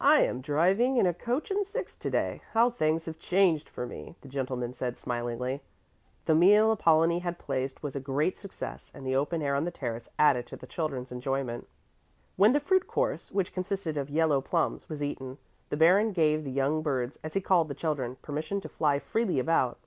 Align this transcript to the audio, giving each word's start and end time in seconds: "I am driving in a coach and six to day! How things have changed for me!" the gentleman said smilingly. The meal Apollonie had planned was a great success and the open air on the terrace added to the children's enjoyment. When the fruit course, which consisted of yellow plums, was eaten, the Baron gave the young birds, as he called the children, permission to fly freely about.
"I 0.00 0.22
am 0.22 0.40
driving 0.40 0.96
in 0.96 1.06
a 1.06 1.14
coach 1.14 1.48
and 1.52 1.64
six 1.64 1.94
to 1.94 2.10
day! 2.10 2.42
How 2.54 2.70
things 2.70 3.06
have 3.06 3.20
changed 3.20 3.68
for 3.68 3.86
me!" 3.86 4.16
the 4.20 4.26
gentleman 4.26 4.72
said 4.74 4.96
smilingly. 4.96 5.62
The 6.24 6.34
meal 6.34 6.72
Apollonie 6.72 7.20
had 7.20 7.38
planned 7.38 7.76
was 7.80 7.94
a 7.94 8.00
great 8.00 8.36
success 8.36 8.90
and 8.92 9.06
the 9.06 9.14
open 9.14 9.42
air 9.42 9.54
on 9.54 9.62
the 9.64 9.70
terrace 9.70 10.08
added 10.18 10.48
to 10.48 10.56
the 10.56 10.66
children's 10.66 11.12
enjoyment. 11.12 11.68
When 12.34 12.52
the 12.52 12.58
fruit 12.58 12.88
course, 12.88 13.30
which 13.30 13.54
consisted 13.54 13.96
of 13.96 14.10
yellow 14.10 14.40
plums, 14.40 14.88
was 14.88 15.04
eaten, 15.04 15.38
the 15.68 15.76
Baron 15.76 16.10
gave 16.10 16.42
the 16.42 16.50
young 16.50 16.82
birds, 16.82 17.20
as 17.22 17.34
he 17.34 17.40
called 17.40 17.68
the 17.68 17.74
children, 17.74 18.16
permission 18.22 18.60
to 18.62 18.68
fly 18.68 18.98
freely 18.98 19.38
about. 19.38 19.78